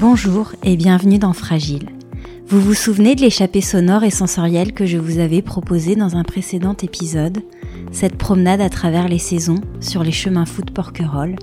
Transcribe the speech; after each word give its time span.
Bonjour 0.00 0.52
et 0.62 0.76
bienvenue 0.76 1.18
dans 1.18 1.32
Fragile. 1.32 1.88
Vous 2.46 2.60
vous 2.60 2.74
souvenez 2.74 3.16
de 3.16 3.20
l'échappée 3.20 3.60
sonore 3.60 4.04
et 4.04 4.12
sensorielle 4.12 4.72
que 4.72 4.86
je 4.86 4.96
vous 4.96 5.18
avais 5.18 5.42
proposée 5.42 5.96
dans 5.96 6.14
un 6.14 6.22
précédent 6.22 6.76
épisode? 6.80 7.38
Cette 7.90 8.16
promenade 8.16 8.60
à 8.60 8.68
travers 8.68 9.08
les 9.08 9.18
saisons 9.18 9.56
sur 9.80 10.04
les 10.04 10.12
chemins 10.12 10.46
fous 10.46 10.62
de 10.62 10.70
Porquerolles 10.70 11.34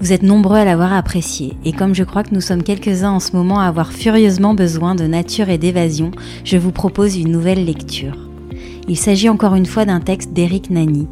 Vous 0.00 0.12
êtes 0.12 0.24
nombreux 0.24 0.56
à 0.56 0.64
l'avoir 0.64 0.92
appréciée 0.94 1.56
et 1.64 1.72
comme 1.72 1.94
je 1.94 2.02
crois 2.02 2.24
que 2.24 2.34
nous 2.34 2.40
sommes 2.40 2.64
quelques-uns 2.64 3.12
en 3.12 3.20
ce 3.20 3.36
moment 3.36 3.60
à 3.60 3.66
avoir 3.66 3.92
furieusement 3.92 4.54
besoin 4.54 4.96
de 4.96 5.04
nature 5.04 5.48
et 5.48 5.58
d'évasion, 5.58 6.10
je 6.42 6.56
vous 6.56 6.72
propose 6.72 7.16
une 7.16 7.30
nouvelle 7.30 7.64
lecture. 7.64 8.16
Il 8.88 8.96
s'agit 8.96 9.28
encore 9.28 9.54
une 9.54 9.64
fois 9.64 9.84
d'un 9.84 10.00
texte 10.00 10.32
d'Éric 10.32 10.70
Nani, 10.70 11.06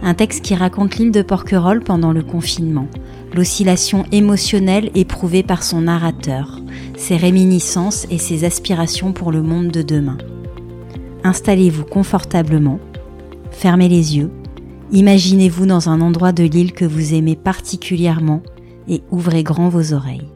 un 0.00 0.14
texte 0.14 0.44
qui 0.44 0.54
raconte 0.54 0.96
l'île 0.96 1.10
de 1.10 1.22
Porquerolles 1.22 1.82
pendant 1.82 2.12
le 2.12 2.22
confinement, 2.22 2.86
l'oscillation 3.34 4.04
émotionnelle 4.12 4.90
éprouvée 4.94 5.42
par 5.42 5.62
son 5.62 5.82
narrateur, 5.82 6.60
ses 6.96 7.16
réminiscences 7.16 8.06
et 8.10 8.18
ses 8.18 8.44
aspirations 8.44 9.12
pour 9.12 9.32
le 9.32 9.42
monde 9.42 9.68
de 9.68 9.82
demain. 9.82 10.18
Installez-vous 11.24 11.84
confortablement, 11.84 12.80
fermez 13.50 13.88
les 13.88 14.16
yeux, 14.16 14.30
imaginez-vous 14.92 15.66
dans 15.66 15.88
un 15.88 16.00
endroit 16.00 16.32
de 16.32 16.44
l'île 16.44 16.72
que 16.72 16.84
vous 16.84 17.14
aimez 17.14 17.36
particulièrement 17.36 18.42
et 18.88 19.02
ouvrez 19.10 19.42
grand 19.42 19.68
vos 19.68 19.92
oreilles. 19.92 20.28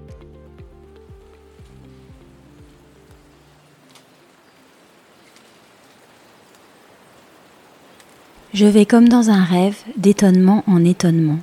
Je 8.55 8.67
vais 8.67 8.87
comme 8.87 9.09
dans 9.09 9.31
un 9.31 9.43
rêve, 9.43 9.79
d'étonnement 9.97 10.63
en 10.69 10.85
étonnement. 10.85 11.39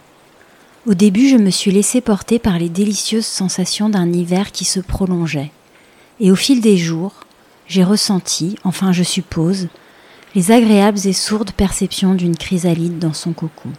Au 0.88 0.96
début, 0.96 1.28
je 1.28 1.38
me 1.38 1.52
suis 1.52 1.70
laissé 1.72 2.02
porter 2.02 2.40
par 2.40 2.58
les 2.58 2.70
délicieuses 2.70 3.26
sensations 3.26 3.88
d'un 3.88 4.12
hiver 4.12 4.52
qui 4.52 4.66
se 4.66 4.80
prolongeait. 4.80 5.52
Et 6.20 6.32
au 6.32 6.36
fil 6.36 6.60
des 6.60 6.76
jours, 6.76 7.14
j'ai 7.68 7.84
ressenti, 7.84 8.56
enfin 8.64 8.92
je 8.92 9.04
suppose, 9.04 9.68
les 10.34 10.52
agréables 10.52 11.06
et 11.06 11.14
sourdes 11.14 11.52
perceptions 11.52 12.16
d'une 12.16 12.36
chrysalide 12.36 12.98
dans 12.98 13.14
son 13.14 13.32
cocon. 13.32 13.70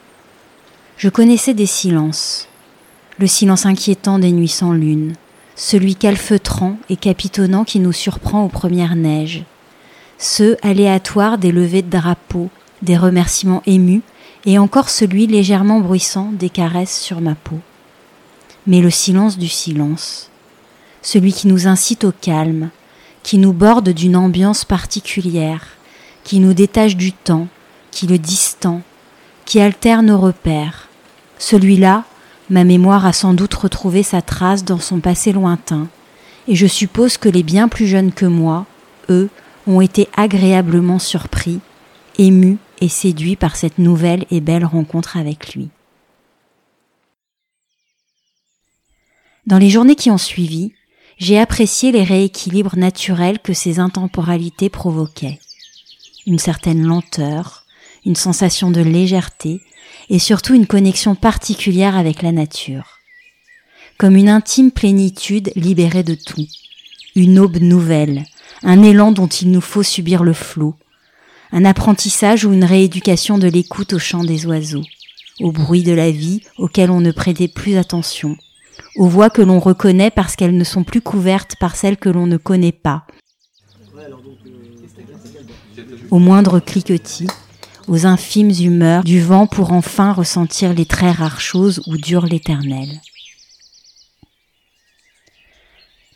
Je 0.97 1.09
connaissais 1.09 1.55
des 1.55 1.67
silences, 1.67 2.47
le 3.19 3.27
silence 3.27 3.67
inquiétant 3.67 4.21
des 4.21 4.31
nuits 4.31 4.47
sans 4.47 4.73
lune, 4.73 5.15
celui 5.57 5.97
calfeutrant 5.97 6.79
et 6.89 6.97
capitonnant 6.97 7.65
qui 7.65 7.81
nous 7.81 7.93
surprend 7.93 8.45
aux 8.45 8.49
premières 8.49 8.95
neiges, 8.95 9.43
ceux 10.19 10.57
aléatoires 10.63 11.39
des 11.39 11.51
levées 11.51 11.83
de 11.83 11.91
drapeaux, 11.91 12.51
des 12.83 12.97
remerciements 12.97 13.63
émus 13.67 14.03
et 14.45 14.59
encore 14.59 14.89
celui 14.89 15.27
légèrement 15.27 15.81
bruissant 15.81 16.31
des 16.33 16.51
caresses 16.51 16.99
sur 17.01 17.21
ma 17.21 17.35
peau. 17.35 17.59
Mais 18.67 18.81
le 18.81 18.91
silence 18.91 19.39
du 19.39 19.49
silence, 19.49 20.31
celui 21.01 21.33
qui 21.33 21.49
nous 21.49 21.67
incite 21.67 22.05
au 22.05 22.13
calme, 22.13 22.71
qui 23.23 23.39
nous 23.39 23.53
borde 23.53 23.91
d'une 23.91 24.17
ambiance 24.17 24.65
particulière, 24.65 25.67
qui 26.25 26.41
nous 26.41 26.55
détache 26.55 26.97
du 26.97 27.13
temps, 27.13 27.49
qui 27.91 28.07
le 28.07 28.19
distend, 28.19 28.83
qui 29.45 29.61
alterne 29.61 30.07
nos 30.07 30.19
repères, 30.19 30.89
celui-là, 31.39 32.05
ma 32.51 32.65
mémoire 32.65 33.07
a 33.07 33.13
sans 33.13 33.35
doute 33.35 33.55
retrouvé 33.55 34.03
sa 34.03 34.23
trace 34.23 34.65
dans 34.65 34.79
son 34.79 35.01
passé 35.01 35.33
lointain, 35.33 35.89
et 36.49 36.55
je 36.55 36.67
suppose 36.67 37.17
que 37.17 37.29
les 37.29 37.43
bien 37.43 37.69
plus 37.69 37.87
jeunes 37.87 38.13
que 38.13 38.27
moi, 38.27 38.67
eux, 39.09 39.29
ont 39.67 39.81
été 39.81 40.09
agréablement 40.17 40.99
surpris, 40.99 41.61
émus 42.19 42.59
et 42.81 42.89
séduit 42.89 43.37
par 43.37 43.57
cette 43.57 43.79
nouvelle 43.79 44.25
et 44.31 44.41
belle 44.41 44.65
rencontre 44.65 45.17
avec 45.17 45.55
lui. 45.55 45.71
Dans 49.47 49.59
les 49.59 49.71
journées 49.71 49.97
qui 49.97 50.11
ont 50.11 50.19
suivi, 50.19 50.73
j'ai 51.19 51.39
apprécié 51.39 51.93
les 51.93 52.05
rééquilibres 52.05 52.77
naturels 52.77 53.39
que 53.39 53.53
ces 53.53 53.79
intemporalités 53.79 54.71
provoquaient. 54.71 55.39
Une 56.27 56.39
certaine 56.39 56.83
lenteur, 56.83 57.65
une 58.05 58.17
sensation 58.17 58.71
de 58.71 58.81
légèreté 58.81 59.61
et 60.11 60.19
surtout 60.19 60.55
une 60.55 60.67
connexion 60.67 61.15
particulière 61.15 61.97
avec 61.97 62.23
la 62.23 62.33
nature. 62.33 62.99
Comme 63.99 64.17
une 64.17 64.29
intime 64.29 64.71
plénitude 64.71 65.53
libérée 65.55 66.03
de 66.03 66.15
tout. 66.15 66.47
Une 67.15 67.39
aube 67.39 67.59
nouvelle, 67.59 68.25
un 68.63 68.83
élan 68.83 69.13
dont 69.13 69.29
il 69.29 69.51
nous 69.51 69.61
faut 69.61 69.83
subir 69.83 70.25
le 70.25 70.33
flot, 70.33 70.75
un 71.53 71.65
apprentissage 71.67 72.45
ou 72.45 72.53
une 72.53 72.65
rééducation 72.65 73.39
de 73.39 73.47
l'écoute 73.47 73.93
au 73.93 73.99
chant 73.99 74.25
des 74.25 74.47
oiseaux, 74.47 74.85
au 75.41 75.53
bruit 75.53 75.83
de 75.83 75.93
la 75.93 76.11
vie 76.11 76.41
auquel 76.57 76.91
on 76.91 77.01
ne 77.01 77.13
prêtait 77.13 77.49
plus 77.49 77.77
attention, 77.77 78.37
aux 78.97 79.07
voix 79.07 79.29
que 79.29 79.43
l'on 79.43 79.61
reconnaît 79.61 80.11
parce 80.11 80.35
qu'elles 80.35 80.57
ne 80.57 80.65
sont 80.65 80.83
plus 80.83 81.03
couvertes 81.03 81.57
par 81.61 81.77
celles 81.77 81.99
que 81.99 82.09
l'on 82.09 82.27
ne 82.27 82.39
connaît 82.39 82.73
pas, 82.73 83.07
au 86.11 86.19
moindre 86.19 86.59
cliquetis, 86.59 87.29
aux 87.87 88.07
infimes 88.07 88.53
humeurs 88.59 89.05
du 89.05 89.21
vent 89.21 89.47
pour 89.47 89.73
enfin 89.73 90.13
ressentir 90.13 90.73
les 90.73 90.87
très 90.87 91.11
rares 91.11 91.41
choses 91.41 91.83
où 91.87 91.97
dure 91.97 92.27
l'éternel. 92.27 93.01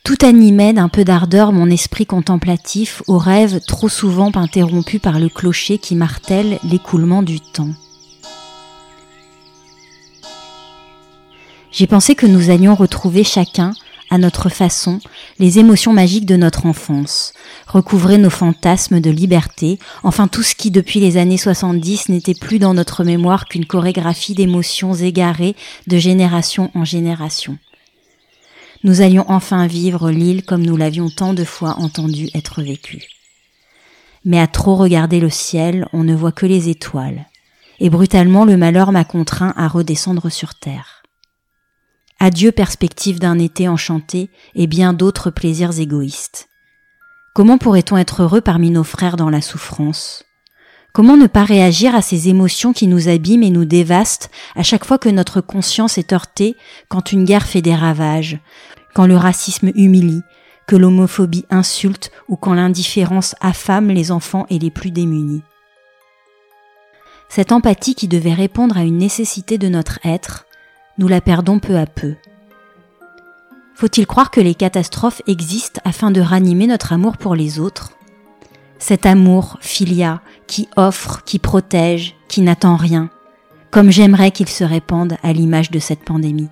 Tout 0.07 0.25
animait 0.25 0.71
d'un 0.71 0.87
peu 0.87 1.03
d'ardeur 1.03 1.51
mon 1.51 1.69
esprit 1.69 2.05
contemplatif 2.05 3.03
aux 3.07 3.17
rêves 3.17 3.59
trop 3.67 3.89
souvent 3.89 4.31
interrompus 4.35 5.01
par 5.01 5.19
le 5.19 5.27
clocher 5.27 5.79
qui 5.79 5.95
martèle 5.95 6.59
l'écoulement 6.63 7.21
du 7.21 7.41
temps. 7.41 7.73
J'ai 11.73 11.87
pensé 11.87 12.15
que 12.15 12.25
nous 12.25 12.51
allions 12.51 12.73
retrouver 12.73 13.25
chacun, 13.25 13.73
à 14.09 14.17
notre 14.17 14.47
façon, 14.47 15.01
les 15.39 15.59
émotions 15.59 15.91
magiques 15.91 16.25
de 16.25 16.37
notre 16.37 16.67
enfance, 16.67 17.33
recouvrer 17.67 18.17
nos 18.17 18.29
fantasmes 18.29 19.01
de 19.01 19.09
liberté, 19.09 19.77
enfin 20.03 20.29
tout 20.29 20.41
ce 20.41 20.55
qui 20.55 20.71
depuis 20.71 21.01
les 21.01 21.17
années 21.17 21.35
70 21.35 22.07
n'était 22.07 22.33
plus 22.33 22.59
dans 22.59 22.73
notre 22.73 23.03
mémoire 23.03 23.43
qu'une 23.43 23.65
chorégraphie 23.65 24.35
d'émotions 24.35 24.93
égarées 24.93 25.57
de 25.87 25.97
génération 25.97 26.71
en 26.75 26.85
génération 26.85 27.57
nous 28.87 29.01
allions 29.01 29.25
enfin 29.27 29.67
vivre 29.67 30.11
l'île 30.11 30.45
comme 30.45 30.65
nous 30.65 30.77
l'avions 30.77 31.09
tant 31.09 31.33
de 31.33 31.43
fois 31.43 31.75
entendu 31.77 32.29
être 32.33 32.61
vécue. 32.61 33.03
Mais 34.23 34.39
à 34.39 34.47
trop 34.47 34.77
regarder 34.77 35.19
le 35.19 35.29
ciel, 35.29 35.85
on 35.91 36.05
ne 36.05 36.15
voit 36.15 36.31
que 36.31 36.45
les 36.45 36.69
étoiles, 36.69 37.25
et 37.81 37.89
brutalement 37.89 38.45
le 38.45 38.55
malheur 38.55 38.93
m'a 38.93 39.03
contraint 39.03 39.53
à 39.57 39.67
redescendre 39.67 40.31
sur 40.31 40.55
terre. 40.55 41.03
Adieu 42.21 42.53
perspective 42.53 43.19
d'un 43.19 43.39
été 43.39 43.67
enchanté 43.67 44.29
et 44.55 44.67
bien 44.67 44.93
d'autres 44.93 45.31
plaisirs 45.31 45.77
égoïstes. 45.77 46.47
Comment 47.35 47.57
pourrait-on 47.57 47.97
être 47.97 48.23
heureux 48.23 48.41
parmi 48.41 48.71
nos 48.71 48.85
frères 48.85 49.17
dans 49.17 49.29
la 49.29 49.41
souffrance? 49.41 50.23
Comment 50.93 51.17
ne 51.17 51.27
pas 51.27 51.43
réagir 51.43 51.93
à 51.93 52.01
ces 52.01 52.27
émotions 52.27 52.73
qui 52.73 52.87
nous 52.87 53.07
abîment 53.07 53.43
et 53.43 53.51
nous 53.51 53.65
dévastent 53.65 54.31
à 54.55 54.63
chaque 54.63 54.83
fois 54.83 54.97
que 54.97 55.09
notre 55.09 55.41
conscience 55.41 55.99
est 55.99 56.11
heurtée, 56.11 56.55
quand 56.89 57.11
une 57.11 57.23
guerre 57.23 57.45
fait 57.45 57.61
des 57.61 57.75
ravages, 57.75 58.39
quand 58.97 59.05
le 59.05 59.15
racisme 59.15 59.71
humilie, 59.75 60.23
que 60.65 60.75
l'homophobie 60.75 61.45
insulte 61.51 62.09
ou 62.27 62.35
quand 62.35 62.55
l'indifférence 62.55 63.35
affame 63.41 63.89
les 63.89 64.11
enfants 64.11 64.47
et 64.49 64.57
les 64.57 64.71
plus 64.71 64.89
démunis. 64.89 65.43
Cette 67.29 67.51
empathie 67.51 67.93
qui 67.93 68.07
devait 68.07 68.33
répondre 68.33 68.75
à 68.75 68.81
une 68.81 68.97
nécessité 68.97 69.59
de 69.59 69.69
notre 69.69 69.99
être, 70.03 70.47
nous 70.97 71.07
la 71.07 71.21
perdons 71.21 71.59
peu 71.59 71.77
à 71.77 71.85
peu. 71.85 72.15
Faut-il 73.75 74.07
croire 74.07 74.31
que 74.31 74.41
les 74.41 74.55
catastrophes 74.55 75.21
existent 75.27 75.79
afin 75.85 76.09
de 76.09 76.19
ranimer 76.19 76.65
notre 76.65 76.91
amour 76.91 77.17
pour 77.17 77.35
les 77.35 77.59
autres? 77.59 77.91
Cet 78.79 79.05
amour, 79.05 79.59
filia, 79.61 80.21
qui 80.47 80.69
offre, 80.75 81.23
qui 81.23 81.37
protège, 81.37 82.15
qui 82.27 82.41
n'attend 82.41 82.77
rien, 82.77 83.11
comme 83.69 83.91
j'aimerais 83.91 84.31
qu'il 84.31 84.49
se 84.49 84.63
répande 84.63 85.17
à 85.21 85.33
l'image 85.33 85.69
de 85.69 85.77
cette 85.77 86.03
pandémie. 86.03 86.49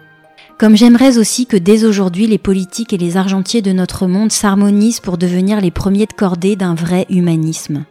Comme 0.58 0.78
j'aimerais 0.78 1.18
aussi 1.18 1.48
que 1.48 1.58
dès 1.58 1.84
aujourd'hui 1.84 2.28
les 2.28 2.38
politiques 2.38 2.94
et 2.94 2.98
les 2.98 3.18
argentiers 3.18 3.62
de 3.62 3.74
notre 3.74 4.08
monde 4.08 4.32
s'harmonisent 4.32 5.02
pour 5.02 5.18
devenir 5.18 5.60
les 5.60 5.72
premiers 5.72 6.06
de 6.06 6.14
cordée 6.14 6.56
d'un 6.56 6.76
vrai 6.76 7.06
humanisme. 7.10 7.84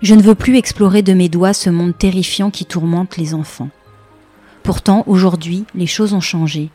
Je 0.00 0.14
ne 0.14 0.22
veux 0.22 0.34
plus 0.34 0.56
explorer 0.56 1.02
de 1.02 1.12
mes 1.12 1.28
doigts 1.28 1.52
ce 1.52 1.68
monde 1.68 1.96
terrifiant 1.96 2.50
qui 2.50 2.64
tourmente 2.64 3.18
les 3.18 3.34
enfants. 3.34 3.68
Pourtant, 4.62 5.04
aujourd'hui, 5.06 5.64
les 5.74 5.86
choses 5.86 6.14
ont 6.14 6.20
changé. 6.20 6.70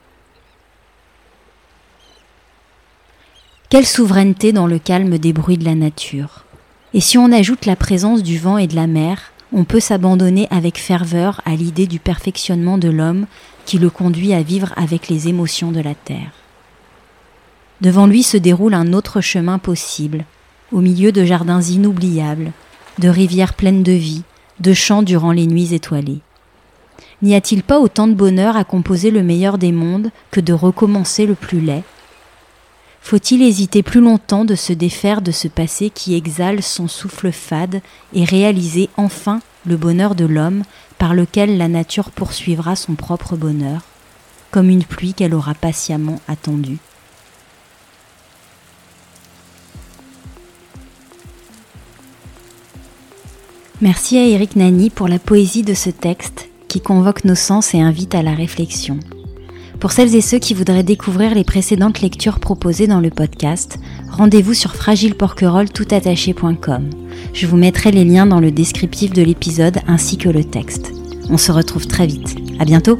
Quelle 3.69 3.87
souveraineté 3.87 4.53
dans 4.53 4.67
le 4.67 4.77
calme 4.77 5.17
des 5.17 5.33
bruits 5.33 5.57
de 5.57 5.65
la 5.65 5.75
nature. 5.75 6.45
Et 6.93 7.01
si 7.01 7.17
on 7.17 7.31
ajoute 7.31 7.65
la 7.65 7.75
présence 7.75 8.21
du 8.21 8.37
vent 8.37 8.59
et 8.59 8.67
de 8.67 8.75
la 8.75 8.87
mer, 8.87 9.33
on 9.53 9.63
peut 9.63 9.79
s'abandonner 9.79 10.47
avec 10.51 10.77
ferveur 10.77 11.41
à 11.45 11.55
l'idée 11.55 11.87
du 11.87 11.99
perfectionnement 11.99 12.77
de 12.77 12.89
l'homme 12.89 13.25
qui 13.65 13.77
le 13.77 13.89
conduit 13.89 14.33
à 14.33 14.41
vivre 14.41 14.73
avec 14.75 15.07
les 15.07 15.27
émotions 15.27 15.71
de 15.71 15.79
la 15.79 15.95
terre. 15.95 16.31
Devant 17.81 18.07
lui 18.07 18.23
se 18.23 18.37
déroule 18.37 18.73
un 18.73 18.93
autre 18.93 19.21
chemin 19.21 19.59
possible, 19.59 20.25
au 20.71 20.81
milieu 20.81 21.11
de 21.11 21.23
jardins 21.23 21.61
inoubliables, 21.61 22.51
de 22.99 23.09
rivières 23.09 23.53
pleines 23.53 23.83
de 23.83 23.91
vie, 23.91 24.23
de 24.59 24.73
chants 24.73 25.03
durant 25.03 25.31
les 25.31 25.47
nuits 25.47 25.73
étoilées. 25.73 26.21
N'y 27.21 27.35
a-t-il 27.35 27.63
pas 27.63 27.79
autant 27.79 28.07
de 28.07 28.13
bonheur 28.13 28.57
à 28.57 28.63
composer 28.63 29.11
le 29.11 29.23
meilleur 29.23 29.57
des 29.57 29.71
mondes 29.71 30.11
que 30.31 30.39
de 30.39 30.53
recommencer 30.53 31.25
le 31.25 31.35
plus 31.35 31.61
laid? 31.61 31.83
Faut-il 33.09 33.41
hésiter 33.41 33.83
plus 33.83 34.01
longtemps 34.01 34.43
de 34.43 34.55
se 34.55 34.73
défaire 34.73 35.21
de 35.21 35.31
ce 35.31 35.47
passé 35.47 35.89
qui 35.89 36.13
exhale 36.13 36.61
son 36.61 36.89
souffle 36.89 37.31
fade 37.31 37.79
et 38.11 38.25
réaliser 38.25 38.89
enfin 38.97 39.39
le 39.65 39.77
bonheur 39.77 40.13
de 40.13 40.25
l'homme 40.25 40.63
par 40.97 41.13
lequel 41.13 41.57
la 41.57 41.69
nature 41.69 42.11
poursuivra 42.11 42.75
son 42.75 42.95
propre 42.95 43.37
bonheur, 43.37 43.83
comme 44.51 44.69
une 44.69 44.83
pluie 44.83 45.13
qu'elle 45.13 45.33
aura 45.33 45.53
patiemment 45.53 46.19
attendue? 46.27 46.79
Merci 53.79 54.17
à 54.17 54.25
Eric 54.25 54.57
Nani 54.57 54.89
pour 54.89 55.07
la 55.07 55.17
poésie 55.17 55.63
de 55.63 55.75
ce 55.75 55.91
texte 55.91 56.49
qui 56.67 56.81
convoque 56.81 57.23
nos 57.23 57.35
sens 57.35 57.73
et 57.73 57.79
invite 57.79 58.15
à 58.15 58.21
la 58.21 58.35
réflexion. 58.35 58.99
Pour 59.87 59.93
celles 59.93 60.17
et 60.17 60.21
ceux 60.21 60.37
qui 60.37 60.53
voudraient 60.53 60.83
découvrir 60.83 61.33
les 61.33 61.45
précédentes 61.45 62.01
lectures 62.01 62.41
proposées 62.41 62.87
dans 62.87 62.99
le 62.99 63.09
podcast, 63.09 63.79
rendez-vous 64.11 64.53
sur 64.53 64.75
fragileporquerolles.toutattaché.com. 64.75 66.89
Je 67.33 67.47
vous 67.47 67.55
mettrai 67.55 67.91
les 67.91 68.03
liens 68.03 68.25
dans 68.25 68.41
le 68.41 68.51
descriptif 68.51 69.13
de 69.13 69.21
l'épisode 69.21 69.77
ainsi 69.87 70.17
que 70.17 70.27
le 70.27 70.43
texte. 70.43 70.91
On 71.29 71.37
se 71.37 71.53
retrouve 71.53 71.87
très 71.87 72.05
vite. 72.05 72.35
À 72.59 72.65
bientôt! 72.65 72.97